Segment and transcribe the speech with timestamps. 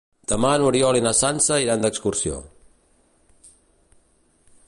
[0.29, 2.41] Demà n'Oriol i na Sança iran d'excursió.